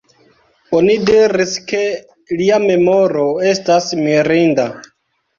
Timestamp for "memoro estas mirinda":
2.63-4.65